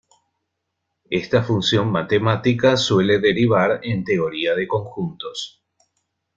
Esta 1.11 1.43
función 1.43 1.91
matemática 1.91 2.75
suele 2.75 3.19
derivar 3.19 3.81
en 3.83 4.03
teoría 4.03 4.55
de 4.55 4.67
conjuntos. 4.67 5.63